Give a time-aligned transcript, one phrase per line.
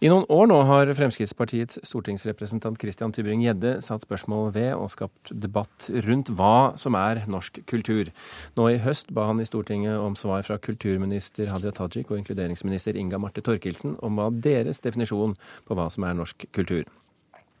[0.00, 5.90] I noen år nå har Fremskrittspartiets stortingsrepresentant Christian Tybring-Gjedde satt spørsmål ved og skapt debatt
[6.06, 8.08] rundt hva som er norsk kultur.
[8.56, 12.96] Nå i høst ba han i Stortinget om svar fra kulturminister Hadia Tajik og inkluderingsminister
[12.96, 15.36] Inga Marte Torkelsen om hva deres definisjon
[15.68, 16.88] på hva som er norsk kultur.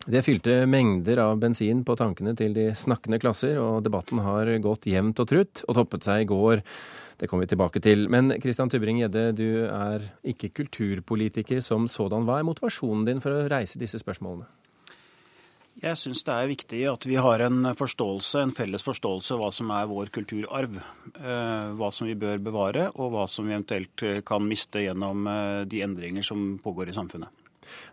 [0.08, 4.88] Det fylte mengder av bensin på tankene til de snakkende klasser, og debatten har gått
[4.88, 6.64] jevnt og trutt, og toppet seg i går
[7.20, 8.06] det kommer vi tilbake til.
[8.08, 12.24] Men Christian Tybring-Gjedde, du er ikke kulturpolitiker som sådan.
[12.24, 14.48] Hva er motivasjonen din for å reise disse spørsmålene?
[15.80, 19.50] Jeg syns det er viktig at vi har en forståelse, en felles forståelse av hva
[19.54, 20.80] som er vår kulturarv.
[21.16, 25.60] Eh, hva som vi bør bevare, og hva som vi eventuelt kan miste gjennom eh,
[25.68, 27.39] de endringer som pågår i samfunnet.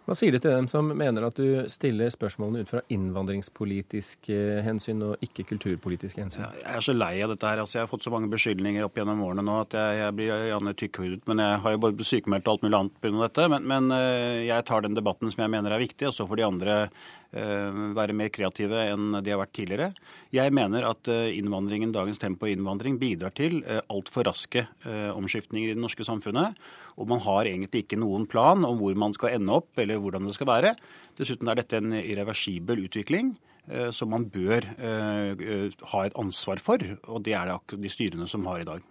[0.07, 5.03] Hva sier du til dem som mener at du stiller spørsmålene ut fra innvandringspolitiske hensyn
[5.09, 6.45] og ikke kulturpolitiske hensyn?
[6.45, 7.61] Ja, jeg er så lei av dette her.
[7.63, 10.33] Altså, jeg har fått så mange beskyldninger opp gjennom årene nå at jeg, jeg blir
[10.51, 11.21] gjerne tykkhudet.
[11.29, 13.13] Men jeg har jo både sykemeldt og alt mulig annet pga.
[13.25, 13.47] dette.
[13.53, 16.39] Men, men, eh, jeg tar den debatten som jeg mener er viktig, og så får
[16.39, 16.79] de andre
[17.31, 19.89] være mer kreative enn de har vært tidligere.
[20.33, 25.71] Jeg mener at eh, innvandringen, dagens tempo i innvandring bidrar til eh, altfor raske omskiftninger
[25.71, 26.55] i det norske samfunnet.
[26.97, 30.27] Og man har egentlig ikke noen plan om hvor man skal ende opp, eller hvordan
[30.27, 30.75] det skal være.
[31.19, 33.35] Dessuten er dette en irreversibel utvikling
[33.91, 36.79] som man bør ha et ansvar for.
[37.11, 38.85] Og det er det akkurat de styrene som har i dag.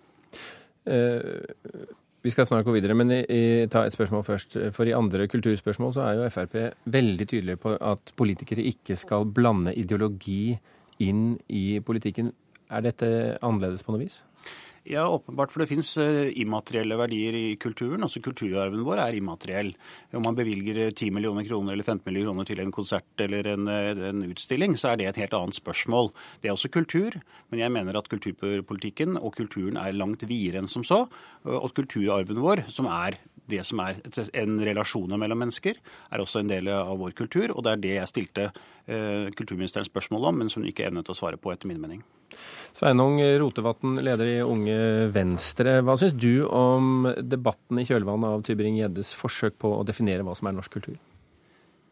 [2.27, 4.57] Vi skal snart gå videre, men i, i, ta et spørsmål først.
[4.75, 6.57] For i andre kulturspørsmål så er jo Frp
[6.91, 10.57] veldig tydelige på at politikere ikke skal blande ideologi
[11.07, 12.33] inn i politikken.
[12.67, 13.09] Er dette
[13.47, 14.25] annerledes på noe vis?
[14.87, 15.51] Ja, åpenbart.
[15.51, 18.05] For det finnes eh, immaterielle verdier i kulturen.
[18.07, 19.73] Altså Kulturarven vår er immateriell.
[20.15, 23.51] Om man bevilger 10 eh, millioner kroner eller 15 millioner kroner til en konsert eller
[23.51, 26.13] en, eh, en, utstilling, så er det et helt annet spørsmål.
[26.39, 27.19] Det er også kultur,
[27.51, 31.03] men jeg mener at kulturpolitikken og kulturen er langt videre enn som så.
[31.51, 33.19] Og kulturarven vår, som er
[33.51, 34.01] det som er
[34.43, 35.79] en relasjon mellom mennesker,
[36.11, 37.55] er også en del av vår kultur.
[37.55, 41.11] Og det er det jeg stilte eh, kulturministeren spørsmål om, men som hun ikke evnet
[41.11, 42.05] å svare på, etter min mening.
[42.77, 45.79] Sveinung Rotevatn, leder i Unge Venstre.
[45.87, 50.51] Hva syns du om debatten i kjølvannet av Tybring-Gjeddes forsøk på å definere hva som
[50.51, 50.99] er norsk kultur?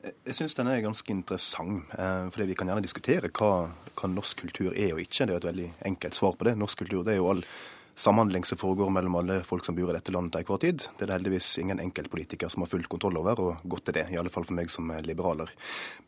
[0.05, 1.89] Jeg syns den er ganske interessant.
[1.97, 5.25] Eh, fordi Vi kan gjerne diskutere hva, hva, norsk kultur er og ikke.
[5.25, 6.59] Det er et veldig enkelt svar på det.
[6.61, 7.45] Norsk kultur det er jo all
[7.95, 10.87] samhandling som foregår mellom alle folk som bor i dette landet til enhver tid.
[10.97, 14.07] Det er det heldigvis ingen enkeltpolitiker som har full kontroll over, og godt er det.
[14.15, 15.53] I alle fall for meg som liberaler.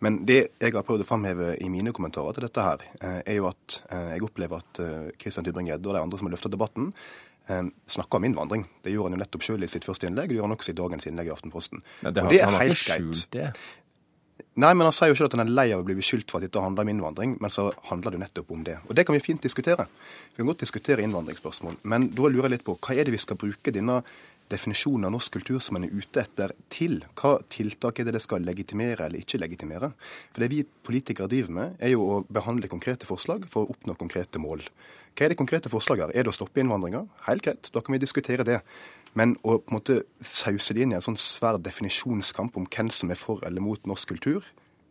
[0.05, 3.39] Men det jeg har prøvd å framheve i mine kommentarer til dette her, eh, er
[3.39, 4.83] jo at eh, jeg opplever at
[5.21, 6.93] Kristian eh, Tybring-Gjedde og de andre som har løfta debatten,
[7.47, 8.65] snakker om innvandring.
[8.83, 10.73] Det gjorde han jo nettopp sjøl i sitt første innlegg, og det gjør han også
[10.73, 11.85] i dagens innlegg i Aftenposten.
[12.03, 13.61] Ja, det har, og det er helt greit.
[14.57, 16.41] Nei, men Han sier jo ikke at han er lei av å bli beskyldt for
[16.41, 18.79] at dette handler om innvandring, men så handler det jo nettopp om det.
[18.89, 19.87] Og Det kan vi fint diskutere.
[20.33, 21.77] Vi kan godt diskutere innvandringsspørsmål.
[21.85, 24.03] Men da lurer jeg litt på hva er det vi skal bruke denne
[24.53, 27.01] definisjonen av norsk kultur som en er ute etter, til?
[27.19, 29.93] Hva tiltak er det det skal legitimere eller ikke legitimere?
[30.33, 33.97] For Det vi politikere driver med, er jo å behandle konkrete forslag for å oppnå
[33.99, 34.65] konkrete mål.
[35.17, 36.13] Hva er det konkrete forslaget?
[36.15, 37.07] Er det å stoppe innvandringa?
[37.27, 38.61] Helt greit, da kan vi diskutere det.
[39.17, 42.91] Men å på en måte sause det inn i en sånn svær definisjonskamp om hvem
[42.93, 44.45] som er for eller mot norsk kultur,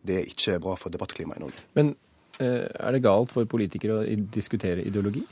[0.06, 1.64] det er ikke bra for debattklimaet i Norge.
[1.78, 1.94] Men
[2.42, 5.22] eh, er det galt for politikere å diskutere ideologi?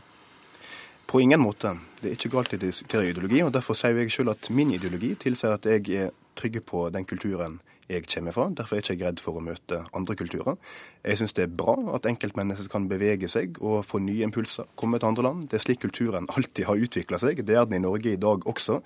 [1.10, 1.74] På ingen måte.
[2.00, 3.42] Det er ikke galt å diskutere ideologi.
[3.44, 7.06] og Derfor sier jeg selv at min ideologi tilsier at jeg er trygg på den
[7.06, 8.48] kulturen jeg kommer fra.
[8.56, 10.56] Derfor er jeg ikke redd for å møte andre kulturer.
[11.04, 15.00] Jeg syns det er bra at enkeltmennesker kan bevege seg og få nye impulser, komme
[15.00, 15.48] til andre land.
[15.50, 17.44] Det er slik kulturen alltid har utvikla seg.
[17.44, 18.80] Det er den i Norge i dag også.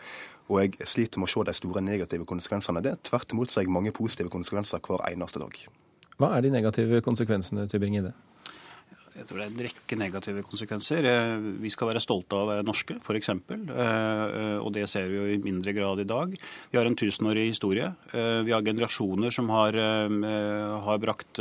[0.48, 2.96] Og jeg sliter med å se de store negative konsekvensene av det.
[3.08, 5.60] Tvert imot ser jeg mange positive konsekvenser hver eneste dag.
[6.18, 8.14] Hva er de negative konsekvensene til Bring-Ide?
[9.18, 11.06] Jeg tror det er en rekke negative konsekvenser.
[11.10, 13.30] Eh, vi skal være stolte av å være norske, f.eks.
[13.34, 16.36] Eh, og det ser vi jo i mindre grad i dag.
[16.70, 17.88] Vi har en tusenårig historie.
[18.12, 21.40] Eh, vi har generasjoner som har, har brakt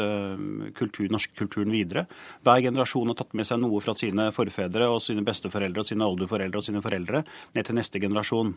[0.77, 2.07] kultur, kulturen videre.
[2.45, 6.07] Hver generasjon har tatt med seg noe fra sine forfedre og sine besteforeldre og sine
[6.07, 7.21] oldeforeldre og sine foreldre
[7.55, 8.55] ned til neste generasjon.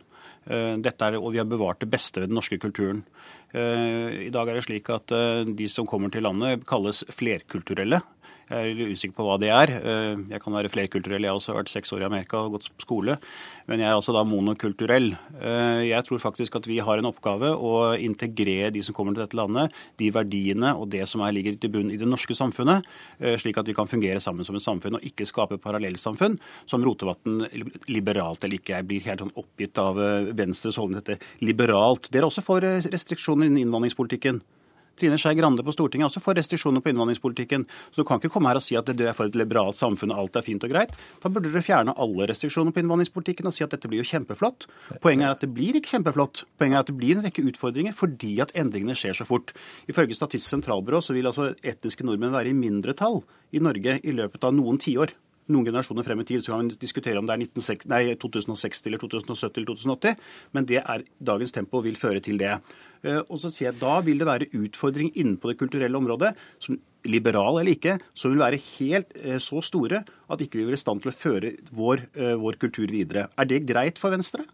[0.80, 3.02] Dette er, og vi har bevart det beste ved den norske kulturen.
[3.52, 5.12] I dag er det slik at
[5.44, 8.00] de som kommer til landet, kalles flerkulturelle.
[8.50, 9.70] Jeg er usikker på hva det er.
[9.78, 11.22] Eh, jeg kan være flerkulturell.
[11.22, 13.14] Jeg har også vært seks år i Amerika og gått på skole.
[13.70, 15.12] Men jeg er altså da monokulturell.
[15.38, 19.22] Eh, jeg tror faktisk at vi har en oppgave å integrere de som kommer til
[19.22, 19.70] dette landet,
[20.02, 22.86] de verdiene og det som er, ligger til bunn i det norske samfunnet,
[23.22, 26.82] eh, slik at vi kan fungere sammen som et samfunn og ikke skape parallellsamfunn som
[26.82, 27.44] Rotevatn
[27.86, 28.80] liberalt eller ikke.
[28.80, 29.94] Jeg blir helt sånn oppgitt av
[30.34, 32.10] Venstres holdning til dette liberalt.
[32.10, 34.42] Dere også får restriksjoner innen innvandringspolitikken.
[35.00, 37.66] Trine Skei Grande på Stortinget også for restriksjoner på innvandringspolitikken.
[37.90, 40.12] Så du kan ikke komme her og si at du er for et liberalt samfunn
[40.14, 40.92] og alt er fint og greit.
[41.22, 44.68] Da burde dere fjerne alle restriksjoner på innvandringspolitikken og si at dette blir jo kjempeflott.
[45.00, 46.44] Poenget er at det blir ikke kjempeflott.
[46.60, 49.54] Poenget er at det blir en rekke utfordringer fordi at endringene skjer så fort.
[49.90, 53.22] Ifølge Statistisk sentralbyrå så vil altså etniske nordmenn være i mindretall
[53.56, 55.16] i Norge i løpet av noen tiår
[55.50, 58.90] noen generasjoner frem i tid, så kan vi diskutere om det er 1960, nei, 2060
[58.90, 62.54] eller 2070 eller 2080, men det er dagens tempo vil føre til det.
[63.04, 66.78] Eh, og så sier jeg Da vil det være utfordringer innenpå det kulturelle området, som
[67.08, 70.80] liberal eller ikke, som vil være helt eh, så store at ikke vi vil i
[70.80, 73.28] stand til å føre vår, eh, vår kultur videre.
[73.38, 74.44] Er det greit for Venstre?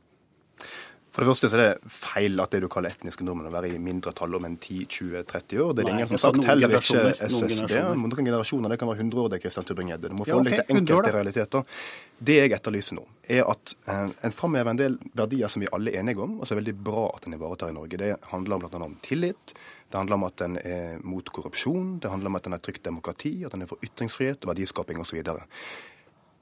[1.17, 3.71] For det første så er det feil at det du kaller etniske nordmenn å være
[3.73, 5.71] i mindretall om en 10-20-30 år.
[5.73, 6.49] Det er det ingen som har sagt.
[6.51, 7.73] Heller ikke SSB.
[7.97, 8.75] Noen generasjoner.
[8.75, 10.11] Det kan være 100 år, det, Kristian Tubring-Gjedde.
[10.13, 11.81] Du må forholde deg ja, okay, til enkelte realiteter.
[12.29, 15.97] Det jeg etterlyser nå, er at eh, en framhever en del verdier som vi alle
[15.97, 18.03] er enige om, og som er veldig bra at en ivaretar i Norge.
[18.05, 18.85] Det handler bl.a.
[18.91, 19.57] om tillit.
[19.89, 21.95] Det handler om at en er mot korrupsjon.
[22.05, 25.25] Det handler om at en har trygt demokrati, at en er for ytringsfrihet verdiskaping osv.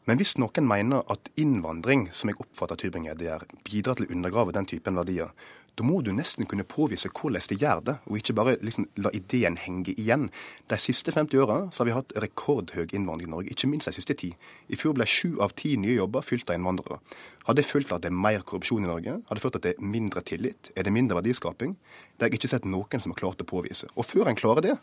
[0.05, 4.53] Men hvis noen mener at innvandring, som jeg oppfatter Tybring-Gjedde gjør, bidrar til å undergrave
[4.53, 5.31] den typen verdier,
[5.75, 9.11] da må du nesten kunne påvise hvordan de gjør det, og ikke bare liksom la
[9.17, 10.29] ideen henge igjen.
[10.71, 14.15] De siste 50 åra har vi hatt rekordhøy innvandring i Norge, ikke minst de siste
[14.21, 14.31] ti.
[14.71, 17.01] I fjor ble sju av ti nye jobber fylt av innvandrere.
[17.49, 19.17] Har det fulgt at det er mer korrupsjon i Norge?
[19.27, 20.71] Har det ført til at det er mindre tillit?
[20.77, 21.75] Er det mindre verdiskaping?
[22.15, 23.91] Det har jeg ikke sett noen som har klart å påvise.
[23.99, 24.77] Og før en klarer det,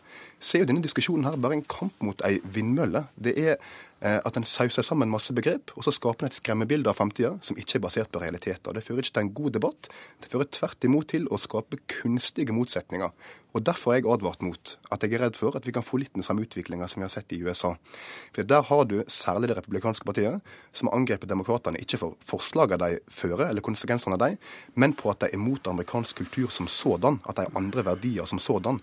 [0.44, 3.06] så er jo denne diskusjonen her bare en kamp mot ei vindmølle.
[3.16, 3.64] Det er
[4.02, 7.58] at en sauser sammen masse begrep, og så skaper en et skremmebilde av framtida som
[7.60, 8.74] ikke er basert på realiteter.
[8.74, 9.90] Det fører ikke til en god debatt.
[10.24, 13.12] Det fører tvert imot til å skape kunstige motsetninger.
[13.52, 16.00] Og Derfor har jeg advart mot at jeg er redd for at vi kan få
[16.00, 17.74] litt den samme utviklinga som vi har sett i USA.
[18.32, 20.40] For Der har du særlig det republikanske partiet,
[20.72, 24.38] som har angrepet demokratene ikke for forslagene de fører, eller konsekvensene av dem,
[24.76, 28.26] men på at de er mot amerikansk kultur som sådan, at de har andre verdier
[28.26, 28.80] som sådan.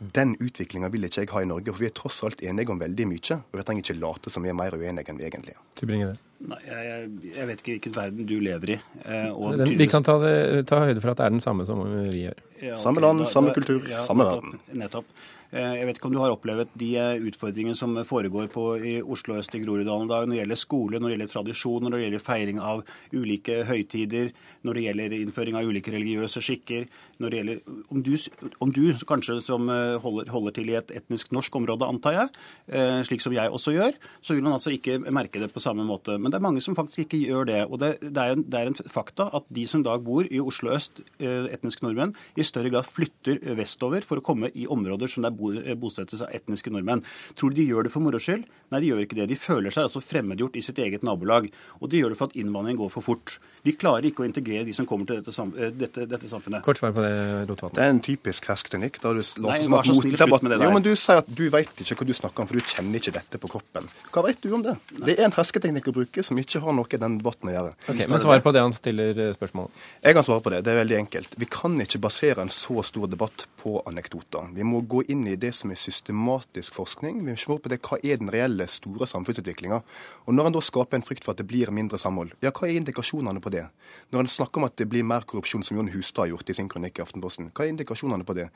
[0.00, 2.80] Den utviklinga vil ikke jeg ha i Norge, for vi er tross alt enige om
[2.80, 3.36] veldig mye.
[3.52, 6.14] Og vi trenger ikke late som vi er mer uenige enn vi egentlig er.
[6.40, 8.78] Nei, jeg, jeg, vet ikke hvilken verden du lever i.
[9.04, 9.26] Eh,
[9.60, 10.32] den, vi kan ta, det,
[10.70, 12.40] ta, høyde for at det er den samme som vi gjør.
[12.54, 14.56] Ja, okay, samme land, da, samme kultur, ja, samme verden.
[14.80, 15.10] Nettopp.
[15.50, 19.34] Jeg vet ikke om du har opplevd de eh, utfordringene som foregår på, i Oslo
[19.40, 22.04] øst i Groruddalen i dag når det gjelder skole, når det gjelder tradisjoner, når det
[22.04, 24.30] gjelder feiring av ulike høytider,
[24.62, 26.86] når det gjelder innføring av ulike religiøse skikker.
[27.18, 27.58] når det gjelder,
[27.90, 28.12] Om du,
[28.60, 33.04] om du kanskje som eh, holder, holder, til i et etnisk norsk område, antar jeg,
[33.06, 36.16] slik som jeg også gjør, så vil man altså ikke merke det på samme måte.
[36.18, 37.60] Men det er mange som faktisk ikke gjør det.
[37.66, 40.26] Og det, det, er, en, det er en fakta at de som i dag bor
[40.26, 45.10] i Oslo øst, etniske nordmenn, i større grad flytter vestover for å komme i områder
[45.10, 47.02] som det er Eh, seg av etniske nordmenn.
[47.38, 48.46] Tror du de gjør det for moro skyld?
[48.70, 49.28] Nei, de gjør ikke det.
[49.32, 51.48] De føler seg altså fremmedgjort i sitt eget nabolag.
[51.80, 53.38] Og de gjør det for at innvandringen går for fort.
[53.66, 56.62] Vi klarer ikke å integrere de som kommer til dette, sam dette, dette samfunnet.
[56.64, 57.12] Kort svar på det,
[57.50, 57.76] Rotevatn.
[57.76, 59.00] Det er en typisk hersketeknikk.
[59.02, 60.66] Nei, vær så snill, slutt med det der.
[60.68, 63.02] Jo, men Du sier at du vet ikke hva du snakker om, for du kjenner
[63.02, 63.90] ikke dette på kroppen.
[64.14, 64.76] Hva vet du om det?
[64.96, 65.04] Nei.
[65.10, 67.74] Det er en hersketeknikk å bruke som ikke har noe i den debatten å gjøre.
[67.86, 69.68] Okay, men svar på det han stiller eh, spørsmål
[70.04, 70.62] Jeg kan svare på det.
[70.66, 71.36] Det er veldig enkelt.
[71.40, 74.48] Vi kan ikke basere en så stor debatt på anekdoter.
[74.56, 77.20] Vi må gå inn i det som er systematisk forskning.
[77.22, 79.80] Vi må se på det, hva er den reelle, store samfunnsutviklinga.
[80.26, 82.68] Og når en da skaper en frykt for at det blir mindre samhold, ja, hva
[82.68, 83.66] er indikasjonene på det?
[84.10, 86.56] Når en snakker om at det blir mer korrupsjon, som Jon Hustad har gjort i
[86.56, 88.50] sin kronikk i Aftenposten, hva er indikasjonene på det?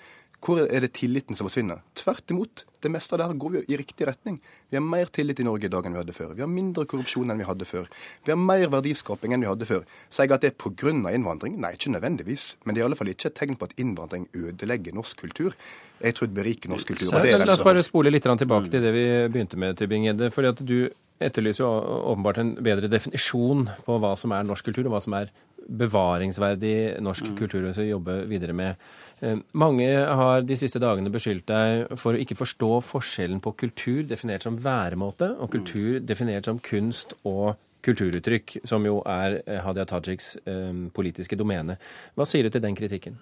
[0.45, 1.85] Hvor er det tilliten som forsvinner?
[1.99, 2.67] Tvert imot.
[2.85, 4.37] Det meste av det her går jo i riktig retning.
[4.69, 6.35] Vi har mer tillit i Norge i dag enn vi hadde før.
[6.37, 7.89] Vi har mindre korrupsjon enn vi hadde før.
[8.27, 9.87] Vi har mer verdiskaping enn vi hadde før.
[10.13, 10.93] Sier jeg at det er pga.
[11.15, 11.57] innvandring?
[11.61, 12.57] Nei, ikke nødvendigvis.
[12.65, 15.57] Men det er i alle fall ikke et tegn på at innvandring ødelegger norsk kultur.
[16.03, 17.09] Jeg tror det beriker norsk kultur.
[17.09, 20.31] Så, la oss bare spole litt tilbake til det vi begynte med, Tybing-Gjedde.
[20.35, 20.79] fordi at du
[21.23, 21.71] etterlyser jo
[22.13, 25.31] åpenbart en bedre definisjon på hva som er norsk kultur, og hva som er
[25.65, 27.37] bevaringsverdig norsk mm.
[27.39, 28.81] kultur å jobbe videre med.
[29.25, 34.03] Eh, mange har de siste dagene beskyldt deg for å ikke forstå forskjellen på kultur
[34.09, 37.55] definert som væremåte, og kultur definert som kunst og
[37.85, 41.79] kulturuttrykk, som jo er eh, Hadia Tajiks eh, politiske domene.
[42.17, 43.19] Hva sier du til den kritikken?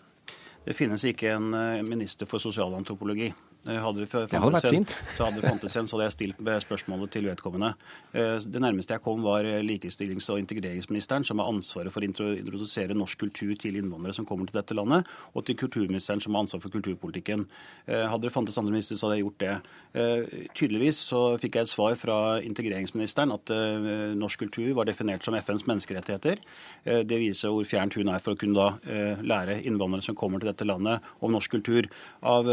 [0.63, 1.49] Det finnes ikke en
[1.83, 3.33] minister for sosialantropologi.
[3.63, 4.95] Eh, hadde det, det hadde vært fint.
[5.15, 7.73] Så hadde det fantes en, så hadde jeg stilt spørsmålet til vedkommende.
[8.11, 12.97] Eh, det nærmeste jeg kom, var likestillings- og integreringsministeren, som har ansvaret for å introdusere
[12.99, 16.63] norsk kultur til innvandrere som kommer til dette landet, og til kulturministeren, som har ansvar
[16.65, 17.47] for kulturpolitikken.
[17.87, 19.55] Eh, hadde det fantes andre ministre, så hadde jeg gjort det.
[20.57, 23.51] Tydeligvis så fikk jeg et svar fra integreringsministeren at
[24.17, 26.41] norsk kultur var definert som FNs menneskerettigheter.
[27.05, 30.49] Det viser hvor fjernt hun er for å kunne da lære innvandrere som kommer til
[30.49, 31.91] dette landet, om norsk kultur.
[32.25, 32.49] Av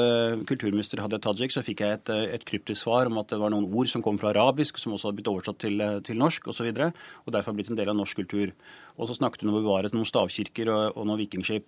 [0.51, 3.39] kulturminister etter Hadia Tajik så fikk jeg et, eh, et kryptisk svar om at det
[3.39, 6.17] var noen ord som kom fra arabisk, som også hadde blitt oversatt til, eh, til
[6.17, 6.93] norsk osv., og, så videre,
[7.25, 8.51] og derfor blitt en del av norsk kultur.
[8.97, 11.63] Og så snakket hun om å bevare noen stavkirker og, og noen vikingskip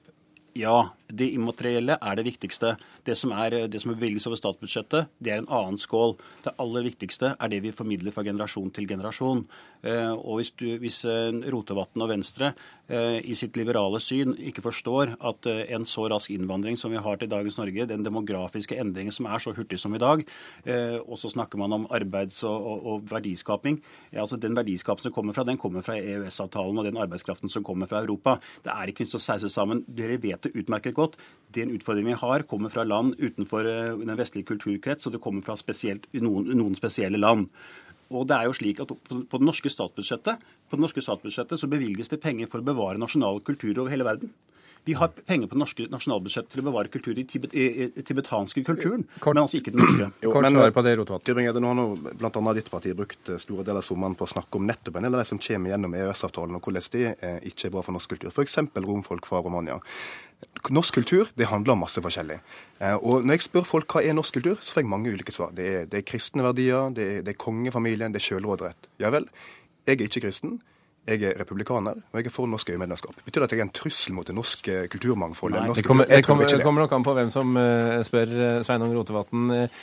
[0.58, 2.74] Ja, det immaterielle er det viktigste.
[3.08, 6.18] Det som, er, det bevilges over statsbudsjettet, det er en annen skål.
[6.44, 9.46] Det aller viktigste er det vi formidler fra generasjon til generasjon.
[9.82, 12.52] Eh, og hvis, du, hvis eh, Rotevatn og Venstre
[12.92, 17.18] eh, i sitt liberale syn ikke forstår at en så rask innvandring som vi har
[17.18, 20.24] til dagens Norge, den demografiske endringen som er så hurtig som i dag,
[21.02, 23.80] og så snakker man om arbeids- og, og, og verdiskaping.
[24.12, 27.66] Ja, altså Den verdiskapingen som kommer fra, den kommer fra EØS-avtalen og den arbeidskraften som
[27.66, 28.38] kommer fra Europa.
[28.64, 29.84] Det er ikke nytt å sause sammen.
[29.88, 31.18] Dere vet det utmerket godt.
[31.56, 33.68] Den utfordringen vi har, kommer fra land utenfor
[34.02, 35.58] den vestlige kulturkrets, og det kommer fra
[36.22, 37.50] noen, noen spesielle land.
[38.12, 39.70] Og det er jo slik at På det norske
[40.70, 44.08] på det norske statsbudsjettet så bevilges det penger for å bevare nasjonale kulturer over hele
[44.08, 44.34] verden.
[44.88, 48.04] Vi har penger på det norske nasjonalbudsjettet til å bevare kultur i, tibet, i, i
[48.06, 49.36] tibetanske kulturen, Kort.
[49.36, 50.08] men altså ikke den norske.
[50.26, 51.42] Jo, Kort svar på det, Rotevatn.
[51.62, 51.86] Nå har nå
[52.18, 52.54] bl.a.
[52.58, 55.18] ditt parti brukt eh, store deler av sommeren på å snakke om nettopp en del
[55.18, 58.16] av de som kommer gjennom EØS-avtalen, og hvordan de eh, ikke er bra for norsk
[58.16, 58.34] kultur.
[58.34, 58.58] F.eks.
[58.88, 59.78] romfolk fra Romania.
[60.74, 62.40] Norsk kultur det handler om masse forskjellig.
[62.82, 65.36] Eh, og Når jeg spør folk hva er norsk kultur, så får jeg mange ulike
[65.36, 65.54] svar.
[65.54, 68.90] Det er, det er kristne verdier, det er, det er kongefamilien, det er sjølråderett.
[69.04, 69.30] Ja vel,
[69.86, 70.58] jeg er ikke kristen.
[71.10, 73.16] Jeg er republikaner, og jeg er for norsk EU-medlemskap.
[73.26, 75.64] Betyr det at jeg er en trussel mot det norske kulturmangfoldet?
[75.64, 78.30] Nei, det kommer, det kommer, det kommer nok an på hvem som uh, spør.
[78.30, 79.82] Uh, Sveinung Rotevatn, uh,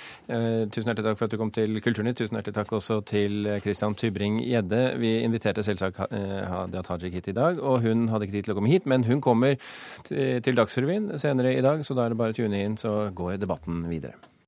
[0.71, 2.21] tusen hjertelig takk for at du kom til Kulturnytt.
[2.23, 4.83] Tusen hjertelig takk også til Christian Tybring-Gjedde.
[5.03, 8.61] Vi inviterte selvsagt Hadia Tajik hit i dag, og hun hadde ikke tid til å
[8.63, 8.87] komme hit.
[8.87, 9.59] Men hun kommer
[10.07, 13.41] til Dagsrevyen senere i dag, så da er det bare å tune inn, så går
[13.43, 14.15] debatten videre.